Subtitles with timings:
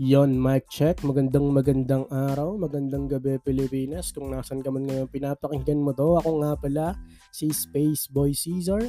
[0.00, 1.04] Yon, mic check.
[1.04, 4.16] Magandang magandang araw, magandang gabi Pilipinas.
[4.16, 6.86] Kung nasan ka man ngayon pinapakinggan mo to, ako nga pala
[7.28, 8.80] si Space Boy Caesar.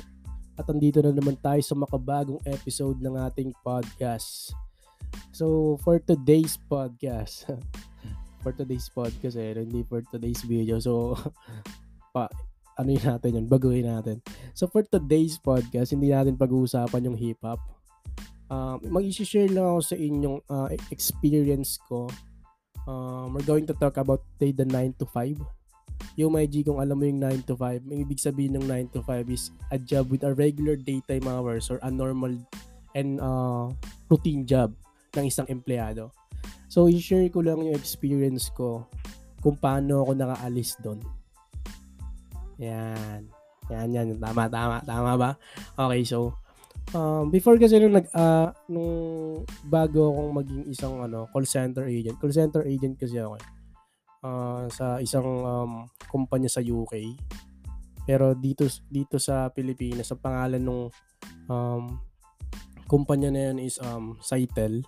[0.55, 4.55] At andito na naman tayo sa makabagong episode ng ating podcast.
[5.35, 7.43] So, for today's podcast,
[8.41, 10.79] for today's podcast eh, hindi for today's video.
[10.79, 11.19] So,
[12.15, 12.31] pa,
[12.79, 14.23] ano yun natin yun, baguhin natin.
[14.55, 17.80] So, for today's podcast, hindi natin pag-uusapan yung hip-hop
[18.51, 22.11] uh, mag-share lang ako sa inyong uh, experience ko.
[22.83, 25.39] Um, we're going to talk about the, the 9 to 5.
[26.19, 28.95] Yung may G, kung alam mo yung 9 to 5, ang ibig sabihin ng 9
[28.97, 32.35] to 5 is a job with a regular daytime hours or a normal
[32.97, 33.71] and uh,
[34.11, 34.75] routine job
[35.15, 36.11] ng isang empleyado.
[36.67, 38.89] So, i-share ko lang yung experience ko
[39.39, 40.99] kung paano ako nakaalis doon.
[42.59, 43.29] Yan.
[43.71, 44.07] Yan, yan.
[44.19, 45.31] Tama, tama, tama ba?
[45.77, 46.40] Okay, so,
[46.91, 48.91] Um, before kasi nung nag uh, nung
[49.63, 52.19] bago akong maging isang ano, call center agent.
[52.19, 53.39] Call center agent kasi ako.
[54.21, 55.71] Uh, sa isang um,
[56.11, 57.15] kumpanya sa UK.
[58.03, 60.91] Pero dito dito sa Pilipinas, sa pangalan nung
[61.47, 61.95] um,
[62.91, 64.83] kumpanya na yun is um, Cytel.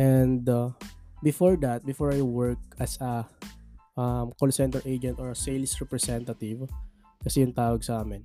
[0.00, 0.72] And uh,
[1.20, 3.28] before that, before I work as a
[4.00, 6.64] um, call center agent or sales representative,
[7.20, 8.24] kasi yung tawag sa amin.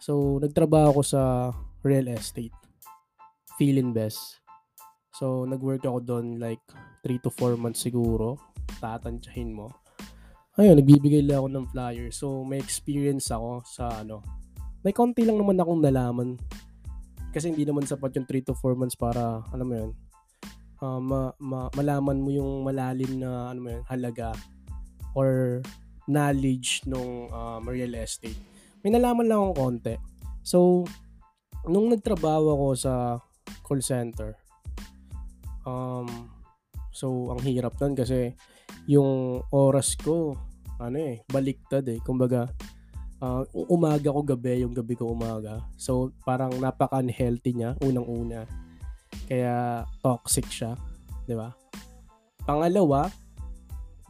[0.00, 1.22] So, nagtrabaho ako sa
[1.82, 2.54] real estate.
[3.56, 4.40] Feeling best.
[5.16, 6.62] So, nag-work ako doon like
[7.04, 8.40] 3 to 4 months siguro.
[8.80, 9.68] Tatansyahin mo.
[10.56, 12.08] Ayun, nagbibigay lang ako ng flyer.
[12.12, 14.24] So, may experience ako sa ano.
[14.80, 16.40] May konti lang naman akong nalaman.
[17.30, 19.90] Kasi hindi naman sapat yung 3 to 4 months para, alam mo yun,
[20.82, 24.32] uh, ma- ma- malaman mo yung malalim na, ano mo yun, halaga
[25.14, 25.60] or
[26.10, 28.38] knowledge nung um, real estate.
[28.82, 29.94] May nalaman lang akong konti.
[30.42, 30.88] So,
[31.68, 32.94] nung nagtrabaho ako sa
[33.66, 34.36] call center,
[35.66, 36.08] um,
[36.94, 38.32] so ang hirap nun kasi
[38.88, 40.36] yung oras ko,
[40.80, 42.00] ano eh, baliktad eh.
[42.00, 42.48] Kumbaga,
[43.20, 45.60] uh, umaga ko gabi, yung gabi ko umaga.
[45.76, 48.48] So, parang napaka-unhealthy niya, unang-una.
[49.28, 50.74] Kaya, toxic siya.
[51.28, 51.52] Di ba?
[52.42, 53.06] Pangalawa,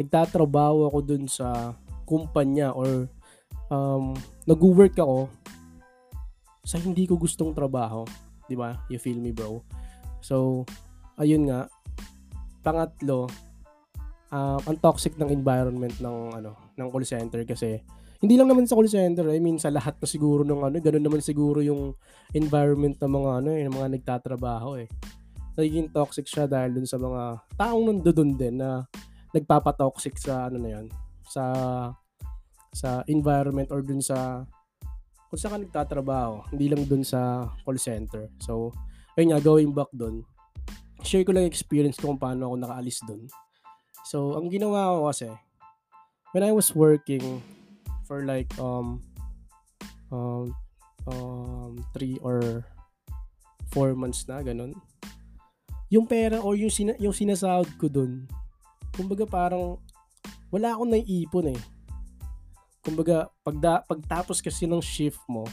[0.01, 1.77] nagtatrabaho ako dun sa
[2.09, 3.11] kumpanya or
[3.69, 4.17] um,
[4.49, 5.29] nag-work ako
[6.65, 8.05] sa hindi ko gustong trabaho.
[8.47, 8.77] Di ba?
[8.91, 9.63] You feel me, bro?
[10.21, 10.65] So,
[11.17, 11.71] ayun nga.
[12.61, 13.29] Pangatlo,
[14.35, 17.81] uh, ang toxic ng environment ng ano ng call center kasi
[18.21, 21.05] hindi lang naman sa call center, I mean sa lahat na siguro ng ano, ganoon
[21.09, 21.97] naman siguro yung
[22.37, 24.89] environment ng mga ano, eh, ng mga nagtatrabaho eh.
[25.57, 28.85] Nagiging toxic siya dahil dun sa mga taong nandoon din na
[29.33, 30.87] nagpapatoxic sa ano na yan,
[31.25, 31.45] sa
[32.77, 34.45] sa environment or dun sa
[35.31, 38.27] kung saan ka nagtatrabaho, hindi lang dun sa call center.
[38.43, 38.75] So,
[39.15, 40.27] ayun nga, going back dun,
[41.07, 43.31] share ko lang experience ko kung paano ako nakaalis dun.
[44.11, 45.31] So, ang ginawa ko kasi,
[46.35, 47.39] when I was working
[48.11, 48.99] for like, um,
[50.11, 50.51] um,
[51.07, 52.67] um, three or
[53.71, 54.75] four months na, ganun,
[55.95, 58.27] yung pera or yung, sina- yung sinasahod ko dun,
[58.99, 59.79] kumbaga parang,
[60.51, 61.61] wala akong naiipon eh
[62.81, 65.45] kumbaga, pagda, pagtapos kasi ng shift mo,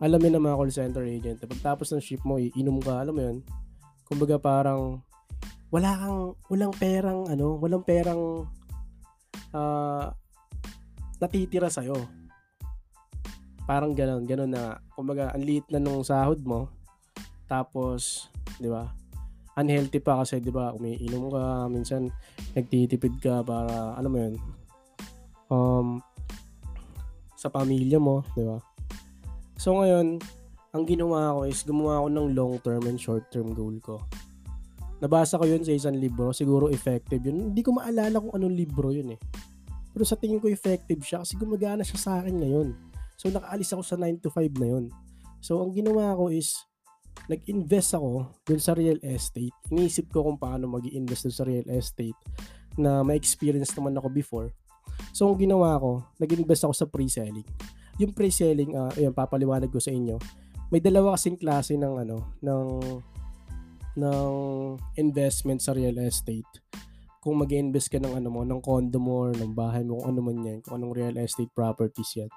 [0.00, 3.22] alam mo na mga call center agent, pagtapos ng shift mo, iinom ka, alam mo
[3.22, 3.38] yun,
[4.08, 5.04] kumbaga parang,
[5.68, 8.48] wala kang, walang perang, ano, walang perang,
[9.52, 10.06] uh,
[11.20, 11.96] natitira sa'yo.
[13.64, 16.68] Parang gano'n, gano'n na, kumbaga, ang liit na nung sahod mo,
[17.48, 18.28] tapos,
[18.60, 18.92] di ba,
[19.56, 22.08] unhealthy pa kasi, di ba, umiinom ka, minsan,
[22.56, 24.34] nagtitipid ka para, alam mo yun,
[25.48, 25.88] um,
[27.44, 28.56] sa pamilya mo, di ba?
[29.60, 30.16] So ngayon,
[30.72, 34.00] ang ginawa ko is gumawa ako ng long-term and short-term goal ko.
[35.04, 37.52] Nabasa ko yun sa isang libro, siguro effective yun.
[37.52, 39.20] Hindi ko maalala kung anong libro yun eh.
[39.92, 42.72] Pero sa tingin ko effective siya kasi gumagana siya sa akin ngayon.
[43.20, 44.84] So nakaalis ako sa 9 to 5 na yun.
[45.44, 46.56] So ang ginawa ko is
[47.28, 49.54] nag-invest ako dun sa real estate.
[49.68, 52.16] Iniisip ko kung paano mag invest dun sa real estate
[52.80, 54.48] na may experience naman ako before.
[55.14, 57.46] So, ang ginawa ko, nag-invest ako sa pre-selling.
[58.02, 60.18] Yung pre-selling, uh, ayun, papaliwanag ko sa inyo.
[60.74, 62.66] May dalawa kasing klase ng ano, ng
[63.94, 64.32] ng
[64.98, 66.50] investment sa real estate.
[67.22, 70.20] Kung mag-invest ka ng ano mo, ng condo mo or ng bahay mo, kung ano
[70.20, 72.30] man yan, kung anong real estate properties yan.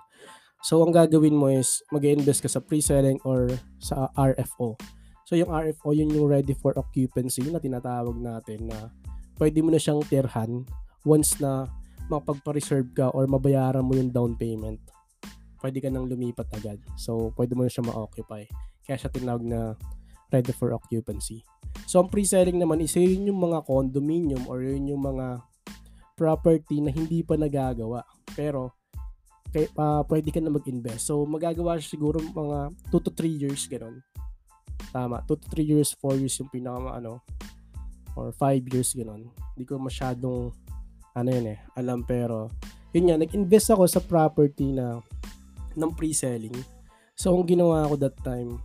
[0.61, 3.49] So, ang gagawin mo is mag-invest ka sa pre-selling or
[3.81, 4.77] sa RFO.
[5.25, 8.93] So, yung RFO, yun yung ready for occupancy na tinatawag natin na
[9.41, 10.61] pwede mo na siyang tirhan
[11.01, 11.65] once na
[12.07, 14.79] makapagpa-reserve ka or mabayaran mo yung down payment,
[15.61, 16.79] pwede ka nang lumipat agad.
[16.95, 18.43] So, pwede mo na siya ma-occupy.
[18.85, 19.75] Kaya siya tinawag na
[20.31, 21.43] ready for occupancy.
[21.87, 25.43] So, ang pre-selling naman is yun yung mga condominium or yun yung mga
[26.17, 28.03] property na hindi pa nagagawa.
[28.33, 28.75] Pero,
[29.53, 31.07] kay, uh, pwede ka na mag-invest.
[31.07, 34.03] So, magagawa siya siguro mga 2 to 3 years, ganun.
[34.91, 37.23] Tama, 2 to 3 years, 4 years yung pinaka, ano,
[38.17, 39.31] or 5 years, ganun.
[39.55, 40.51] Hindi ko masyadong,
[41.17, 42.53] ano yun eh, alam, pero,
[42.93, 45.01] yun nga, nag-invest ako sa property na,
[45.73, 46.53] ng pre-selling.
[47.17, 48.61] So, ang ginawa ko that time,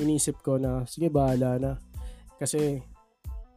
[0.00, 1.72] inisip ko na, sige, bahala na.
[2.40, 2.80] Kasi,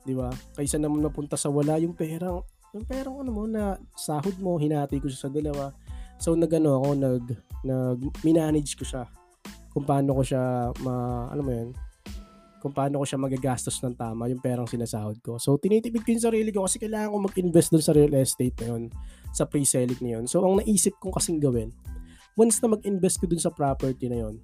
[0.03, 0.27] di ba,
[0.59, 2.43] kaysa naman mapunta sa wala yung perang,
[2.75, 5.71] yung perang ano mo na sahod mo, hinati ko siya sa dalawa
[6.23, 7.25] So nagano ako nag
[7.67, 9.03] nag manage ko siya
[9.75, 11.75] kung paano ko siya ma ano mo yun
[12.63, 15.35] kung paano ko siya magagastos ng tama yung perang sinasahod ko.
[15.35, 18.67] So tinitipid ko yung sarili ko kasi kailangan ko mag-invest doon sa real estate na
[18.71, 18.83] yun,
[19.35, 20.25] sa pre-selling na yun.
[20.31, 21.75] So ang naisip kong kasing gawin,
[22.39, 24.39] once na mag-invest ko dun sa property na yun,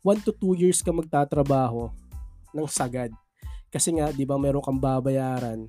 [0.00, 1.92] 1 to 2 years ka magtatrabaho
[2.56, 3.12] ng sagad.
[3.68, 5.68] Kasi nga, di ba, meron kang babayaran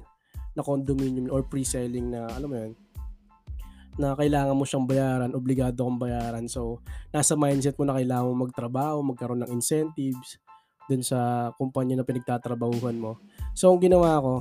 [0.56, 2.74] na condominium or pre-selling na, alam mo yun,
[4.00, 6.48] na kailangan mo siyang bayaran, obligado kang bayaran.
[6.48, 6.80] So,
[7.12, 10.40] nasa mindset mo na kailangan mo magtrabaho, magkaroon ng incentives
[10.90, 13.22] dun sa kumpanya na pinagtatrabahuhan mo.
[13.54, 14.34] So, ang ginawa ko,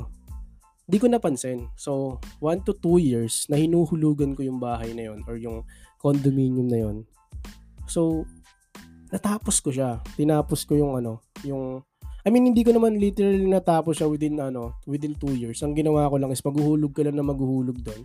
[0.89, 1.69] di ko napansin.
[1.77, 5.69] So, 1 to 2 years na hinuhulugan ko yung bahay na yon or yung
[6.01, 6.97] condominium na yon.
[7.85, 8.25] So,
[9.13, 10.01] natapos ko siya.
[10.17, 11.85] Tinapos ko yung ano, yung
[12.27, 15.61] I mean, hindi ko naman literally natapos siya within ano, within 2 years.
[15.61, 18.03] Ang ginawa ko lang is maghuhulog ka lang na maghuhulog doon.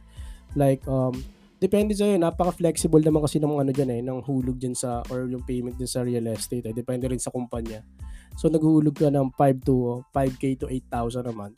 [0.59, 1.15] Like um
[1.63, 5.47] Depende sa'yo, napaka-flexible naman kasi ng ano dyan eh, ng hulog dyan sa, or yung
[5.47, 6.75] payment dyan sa real estate eh.
[6.75, 7.79] Depende rin sa kumpanya.
[8.35, 11.57] So, naghulog ka ng 5 to, 5K to 8,000 a month.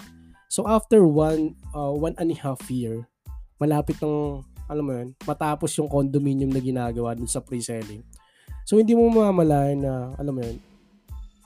[0.52, 3.08] So, after one, uh, one and a half year,
[3.60, 8.04] malapit ng, alam mo yun, matapos yung condominium na ginagawa dun sa pre-selling.
[8.68, 10.58] So, hindi mo mamalayan na, alam mo yun,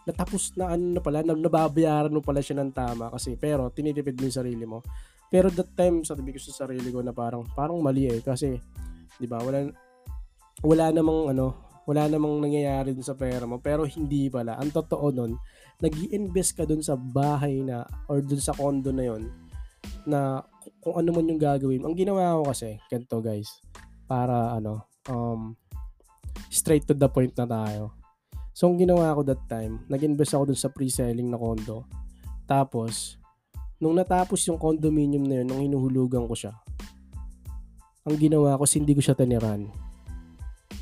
[0.09, 4.25] natapos na ano na pala, nababayaran mo pala siya ng tama kasi, pero tinitipid mo
[4.25, 4.81] yung sarili mo.
[5.29, 8.17] Pero that time, sabi ko sa sarili ko na parang, parang mali eh.
[8.25, 8.57] Kasi,
[9.21, 9.69] di ba, wala,
[10.65, 13.57] wala namang ano, wala namang nangyayari dun sa pera mo.
[13.57, 14.61] Pero hindi pala.
[14.61, 15.33] Ang totoo nun,
[15.81, 19.25] nag invest ka dun sa bahay na, or dun sa condo na yon
[20.05, 20.45] na
[20.77, 21.81] kung ano man yung gagawin.
[21.81, 23.49] Ang ginawa ko kasi, ganito guys,
[24.05, 25.57] para ano, um,
[26.53, 27.97] straight to the point na tayo.
[28.53, 31.89] So, ang ginawa ko that time, nag-invest ako dun sa pre-selling na condo.
[32.45, 33.17] Tapos,
[33.81, 36.53] nung natapos yung condominium na yun, nung hinuhulugan ko siya,
[38.05, 39.88] ang ginawa ko, hindi ko siya tiniran.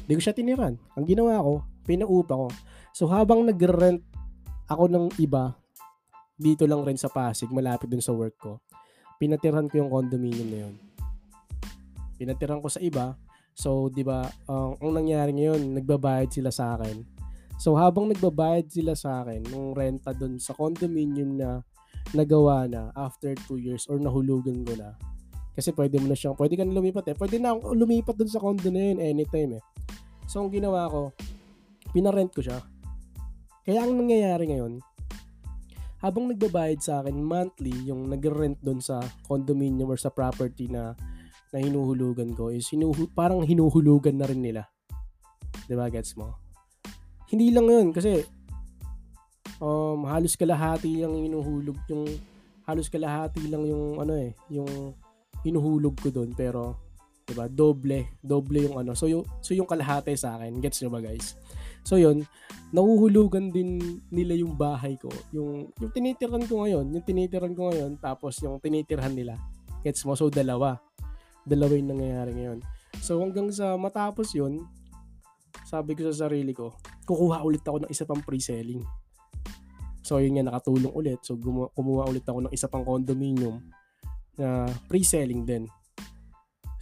[0.07, 0.80] Hindi ko siya tiniran.
[0.95, 2.48] Ang ginawa ko, pinaupa ko.
[2.95, 4.00] So habang nag-rent
[4.71, 5.51] ako ng iba,
[6.39, 8.63] dito lang rin sa Pasig, malapit dun sa work ko,
[9.19, 10.75] pinatiran ko yung condominium na yun.
[12.15, 13.19] Pinatiran ko sa iba.
[13.57, 17.01] So, di ba, ang, ang nangyari ngayon, nagbabayad sila sa akin.
[17.57, 21.65] So, habang nagbabayad sila sa akin, nung renta dun sa condominium na
[22.13, 24.94] nagawa na after 2 years or nahulugan ko na.
[25.57, 27.15] Kasi pwede mo na siyang, pwede ka na lumipat eh.
[27.18, 29.63] Pwede na akong lumipat dun sa condo na yun anytime eh.
[30.28, 31.16] So, ang ginawa ko,
[31.96, 32.60] pinarent ko siya.
[33.64, 34.84] Kaya ang nangyayari ngayon,
[35.98, 40.94] habang nagbabayad sa akin monthly, yung nag-rent dun sa condominium or sa property na
[41.56, 44.68] na hinuhulugan ko is hinuhu parang hinuhulugan na rin nila.
[45.66, 46.38] 'Di ba, gets mo?
[47.32, 48.22] Hindi lang 'yun kasi
[49.64, 52.06] um, halos kalahati lang yung inuhulog yung
[52.68, 54.94] halos kalahati lang yung ano eh yung
[55.42, 56.87] hinuhulog ko doon pero
[57.28, 58.18] 'di ba doble.
[58.24, 58.96] Doble yung ano.
[58.96, 60.64] So yung so yung kalahati sa akin.
[60.64, 61.36] Gets nyo ba guys?
[61.84, 62.24] So yun.
[62.72, 65.12] Nahuhulugan din nila yung bahay ko.
[65.36, 66.88] Yung yung tinitiran ko ngayon.
[66.96, 69.36] Yung tinitiran ko ngayon tapos yung tinitirhan nila.
[69.84, 70.16] Gets mo?
[70.16, 70.80] So dalawa.
[71.44, 72.60] Dalawa yung nangyayari ngayon.
[73.04, 74.64] So hanggang sa matapos yun
[75.68, 76.72] sabi ko sa sarili ko
[77.07, 78.84] kukuha ulit ako ng isa pang pre-selling.
[80.04, 81.24] So yun nga nakatulong ulit.
[81.24, 83.64] So gumawa, kumuha ulit ako ng isa pang condominium
[84.36, 85.64] na pre-selling din.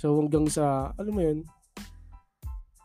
[0.05, 1.41] So hanggang sa, alam mo yun,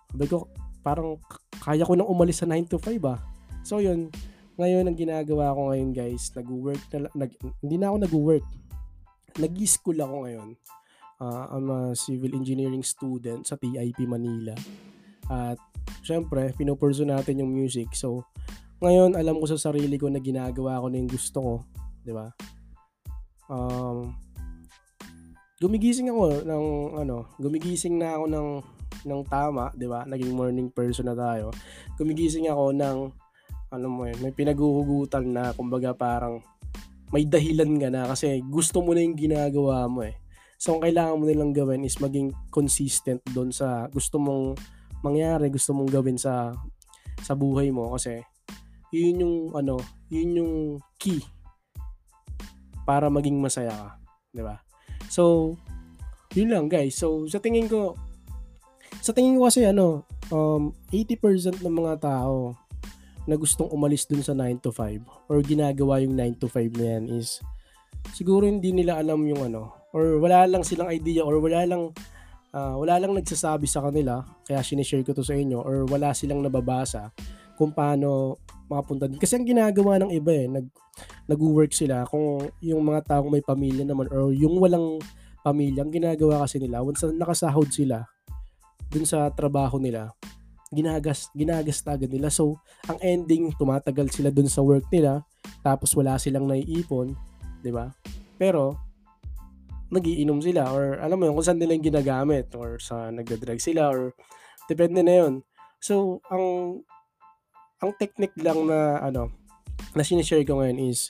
[0.09, 0.49] sabi ko,
[0.81, 1.21] parang
[1.61, 3.21] kaya ko nang umalis sa 9 to 5 ah.
[3.61, 4.09] So yun,
[4.57, 8.47] ngayon ang ginagawa ko ngayon guys, nag-work na, nag, hindi na ako nag-work.
[9.37, 10.49] Nag-school ako ngayon.
[11.21, 14.57] Uh, I'm a civil engineering student sa TIP Manila.
[15.29, 15.61] At
[16.01, 17.93] syempre, pinupurso natin yung music.
[17.93, 18.25] So,
[18.81, 21.55] ngayon alam ko sa sarili ko na ginagawa ko na yung gusto ko,
[22.01, 22.33] 'di ba?
[23.53, 24.17] Um,
[25.61, 26.65] gumigising ako ng
[27.05, 28.49] ano, gumigising na ako ng
[29.05, 30.09] ng tama, 'di ba?
[30.09, 31.53] Naging morning person na tayo.
[32.01, 32.99] Gumigising ako ng
[33.71, 36.43] ano mo yun, may pinaguhugutan na kumbaga parang
[37.15, 40.19] may dahilan ka na kasi gusto mo na yung ginagawa mo eh.
[40.61, 44.59] So, ang kailangan mo nilang gawin is maging consistent doon sa gusto mong
[45.01, 46.53] mangyari, gusto mong gawin sa
[47.21, 48.21] sa buhay mo kasi
[48.91, 49.79] yun yung ano,
[50.11, 50.55] yun yung
[50.99, 51.23] key
[52.83, 53.89] para maging masaya ka,
[54.35, 54.70] 'di ba?
[55.11, 55.59] So,
[56.39, 56.95] yun lang guys.
[56.95, 57.99] So, sa tingin ko
[59.03, 62.55] sa tingin ko kasi ano, um 80% ng mga tao
[63.27, 66.87] na gustong umalis dun sa 9 to 5 or ginagawa yung 9 to 5 na
[66.97, 67.43] yan is
[68.17, 71.93] siguro hindi nila alam yung ano or wala lang silang idea or wala lang
[72.55, 76.41] uh, wala lang nagsasabi sa kanila kaya sinishare ko to sa inyo or wala silang
[76.41, 77.13] nababasa
[77.61, 78.41] kung paano
[78.71, 79.19] makapunta din.
[79.19, 80.67] Kasi ang ginagawa ng iba eh, nag,
[81.27, 85.03] nag-work sila kung yung mga taong may pamilya naman or yung walang
[85.43, 88.07] pamilya, ang ginagawa kasi nila, once nakasahod sila
[88.91, 90.15] dun sa trabaho nila,
[90.71, 92.31] ginagas ginagas agad nila.
[92.31, 95.27] So, ang ending tumatagal sila dun sa work nila
[95.67, 97.13] tapos wala silang naiipon,
[97.61, 97.91] 'di ba?
[98.39, 98.79] Pero
[99.91, 103.91] nagiinom sila or alam mo yun kung saan nila yung ginagamit or sa nagda-drug sila
[103.91, 104.15] or
[104.71, 105.35] depende na yun.
[105.83, 106.79] So, ang
[107.81, 109.33] ang technique lang na ano
[109.97, 111.09] na sinishare ko ngayon is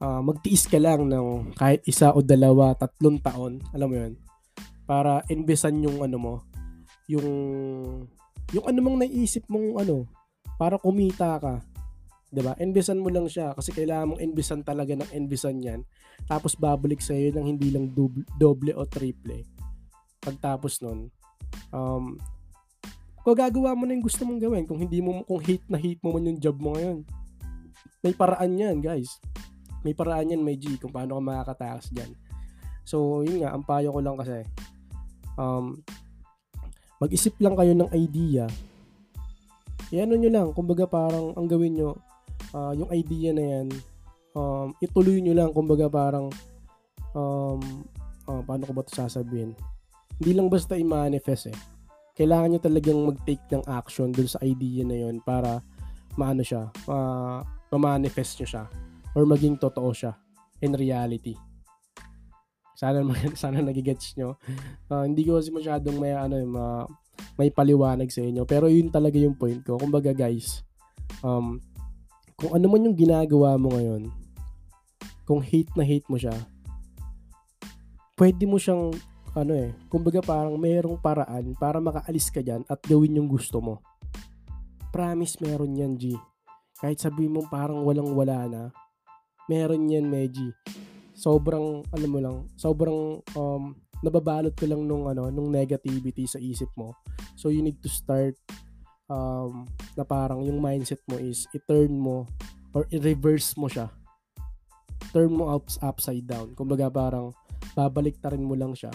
[0.00, 4.14] uh, magtiis ka lang ng kahit isa o dalawa, tatlong taon, alam mo yun,
[4.86, 6.34] para inbesan yung ano mo,
[7.10, 7.28] yung
[8.54, 10.06] yung ano mong naisip mong ano,
[10.56, 11.54] para kumita ka.
[12.30, 12.54] 'Di ba?
[12.58, 15.80] Inbesan mo lang siya kasi kailangan mong inbesan talaga ng inbesan 'yan.
[16.26, 19.46] Tapos babalik sa iyo ng hindi lang doble, doble o triple.
[20.22, 21.10] Pagtapos nun,
[21.70, 22.18] um,
[23.34, 26.14] gagawa mo na yung gusto mong gawin, kung hindi mo, kung hate na hate mo
[26.14, 27.02] man yung job mo ngayon,
[28.04, 29.18] may paraan yan, guys.
[29.82, 32.14] May paraan yan, may G, kung paano ka makakatakas dyan.
[32.86, 34.46] So, yun nga, ang payo ko lang kasi,
[35.34, 35.74] um,
[37.02, 38.46] mag-isip lang kayo ng idea.
[39.90, 41.98] Iano nyo lang, kumbaga parang ang gawin nyo,
[42.54, 43.66] uh, yung idea na yan,
[44.38, 46.30] um, ituloy nyo lang, kumbaga parang,
[47.10, 47.58] um,
[48.30, 49.54] uh, paano ko ba ito sasabihin?
[50.22, 51.58] Hindi lang basta i-manifest eh.
[52.16, 55.60] Kailangan nyo talagang mag-take ng action dun sa idea na yon para
[56.16, 58.64] maano siya, uh, ma-manifest nyo siya
[59.12, 60.16] or maging totoo siya
[60.64, 61.36] in reality.
[62.72, 63.04] Sana
[63.40, 64.40] sana nagigets nyo.
[64.88, 66.66] Uh, hindi ko kasi masyadong may ano ma,
[67.36, 69.76] may paliwanag sa inyo, pero yun talaga yung point ko.
[69.76, 70.64] Kumbaga guys,
[71.20, 71.60] um
[72.36, 74.12] kung ano man yung ginagawa mo ngayon,
[75.24, 76.36] kung hate na hate mo siya,
[78.20, 78.92] pwede mo siyang
[79.36, 83.84] ano eh, kumbaga parang mayroong paraan para makaalis ka diyan at gawin yung gusto mo.
[84.90, 86.16] Promise meron yan, G.
[86.80, 88.62] Kahit sabihin mo parang walang-wala na,
[89.46, 90.56] meron yan, Meji
[91.16, 93.72] sobrang ano mo lang, sobrang um,
[94.04, 96.92] nababalot ko lang nung ano, nung negativity sa isip mo.
[97.34, 98.36] So you need to start
[99.08, 99.64] um,
[99.96, 102.28] na parang yung mindset mo is i-turn mo
[102.76, 103.88] or i-reverse mo siya.
[105.16, 106.52] Turn mo up, upside down.
[106.52, 107.32] Kumbaga parang
[107.72, 108.92] babalik ta rin mo lang siya.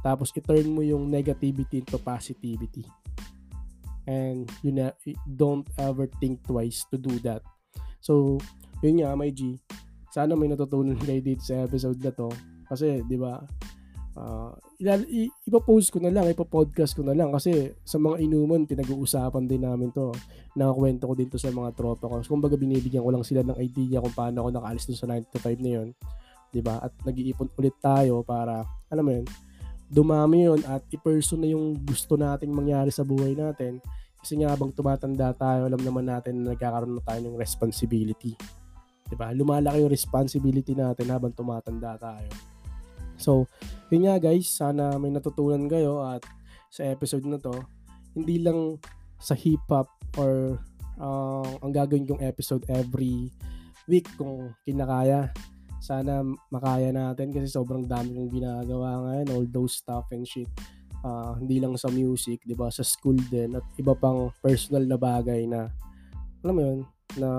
[0.00, 2.84] Tapos i-turn mo yung negativity into positivity.
[4.08, 4.96] And you na,
[5.28, 7.44] don't ever think twice to do that.
[8.00, 8.40] So,
[8.80, 9.60] yun nga, my G,
[10.10, 12.32] sana may natutunan kayo dito sa episode na to.
[12.66, 13.44] Kasi, di ba,
[14.16, 14.50] uh,
[15.46, 19.92] ipopost ko na lang, ipopodcast ko na lang kasi sa mga inuman, pinag-uusapan din namin
[19.92, 20.10] to.
[20.56, 22.24] Nakakwento ko dito sa mga tropa ko.
[22.24, 25.38] Kumbaga, binibigyan ko lang sila ng idea kung paano ako nakaalis dun sa 9 to
[25.38, 25.88] 5 na yun.
[26.64, 26.82] Ba?
[26.82, 29.26] At nag-iipon ulit tayo para, alam mo yun,
[29.90, 33.82] dumami yun at i-person na yung gusto nating mangyari sa buhay natin.
[34.22, 38.38] Kasi nga habang tumatanda tayo, alam naman natin na nagkakaroon na tayo ng responsibility.
[39.10, 39.34] 'di ba?
[39.34, 42.30] Lumalaki yung responsibility natin habang tumatanda tayo.
[43.18, 43.50] So,
[43.90, 46.22] yun nga guys, sana may natutunan kayo at
[46.70, 47.52] sa episode na to,
[48.14, 48.78] hindi lang
[49.18, 50.56] sa hip hop or
[50.96, 53.28] uh, ang gagawin kong episode every
[53.90, 55.34] week kung kinakaya.
[55.80, 56.20] Sana
[56.52, 60.48] makaya natin kasi sobrang dami kong ginagawa ngayon, all those stuff and shit.
[61.00, 62.68] Uh, hindi lang sa music, 'di ba?
[62.68, 65.72] Sa school din at iba pang personal na bagay na
[66.44, 66.80] alam mo 'yun,
[67.16, 67.30] na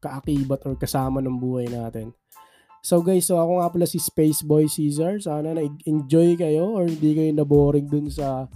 [0.00, 2.16] kaakibat or kasama ng buhay natin.
[2.86, 5.18] So guys, so ako nga pala si Space Boy Caesar.
[5.18, 8.46] Sana na-enjoy kayo or hindi kayo na-boring dun sa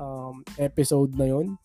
[0.00, 1.60] um, episode na yon.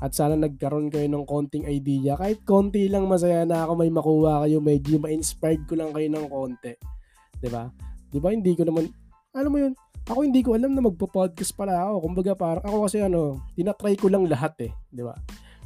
[0.00, 2.16] At sana nagkaroon kayo ng konting idea.
[2.16, 4.58] Kahit konti lang masaya na ako may makuha kayo.
[4.64, 6.72] Medyo ma-inspired ko lang kayo ng konti.
[6.74, 7.38] ba?
[7.40, 7.62] Diba?
[8.10, 8.88] Diba hindi ko naman,
[9.36, 9.72] alam mo yun,
[10.08, 12.08] ako hindi ko alam na magpo-podcast pala ako.
[12.08, 14.72] Kumbaga parang ako kasi ano, tinatry ko lang lahat eh.
[14.88, 15.14] Di ba?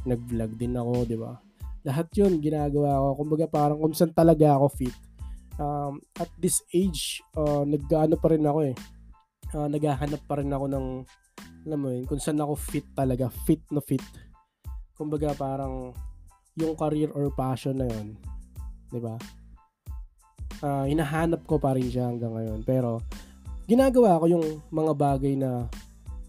[0.05, 1.33] Nag-vlog din ako, di ba?
[1.85, 3.07] lahat yun ginagawa ko.
[3.21, 4.95] Kumbaga parang kung saan talaga ako fit.
[5.55, 8.75] Um, at this age, uh, nag-ano pa rin ako eh.
[9.53, 10.85] Uh, naghahanap pa rin ako ng,
[11.65, 13.25] alam mo yun, kung saan ako fit talaga.
[13.49, 14.03] Fit na fit.
[14.93, 15.91] Kumbaga parang
[16.55, 18.13] yung career or passion na yun.
[18.93, 19.17] Di ba?
[20.61, 22.61] Uh, hinahanap ko pa rin siya hanggang ngayon.
[22.63, 23.01] Pero,
[23.65, 25.65] ginagawa ko yung mga bagay na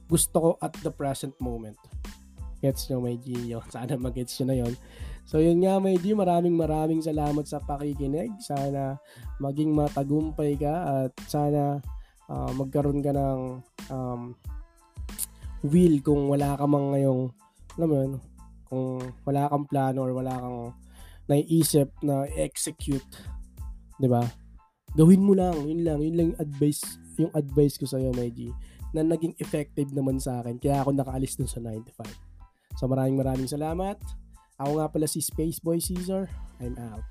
[0.08, 1.76] gusto ko at the present moment.
[2.64, 3.52] Gets nyo, may G.
[3.52, 3.62] Yun.
[3.74, 4.74] Sana mag-gets nyo na yon.
[5.28, 6.16] So, yun nga, may G.
[6.16, 8.32] Maraming maraming salamat sa pakikinig.
[8.40, 8.96] Sana
[9.42, 10.74] maging matagumpay ka
[11.04, 11.82] at sana
[12.30, 13.40] uh, magkaroon ka ng
[13.90, 14.34] um,
[15.64, 17.32] will kung wala ka mang ngayong,
[17.76, 18.12] alam mo yun,
[18.66, 18.84] kung
[19.24, 20.60] wala kang plano or wala kang
[21.26, 23.06] naiisip na execute,
[23.98, 24.22] 'di ba?
[24.96, 26.82] Gawin mo lang, yun lang, yun lang yung advice,
[27.20, 28.48] yung advice ko sa my G,
[28.96, 30.56] na naging effective naman sa akin.
[30.56, 32.08] Kaya ako nakaalis dun sa 95.
[32.80, 34.00] So maraming maraming salamat.
[34.56, 36.32] Ako nga pala si Spaceboy Caesar.
[36.64, 37.04] I'm out.